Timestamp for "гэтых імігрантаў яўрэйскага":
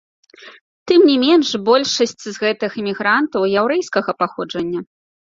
2.45-4.11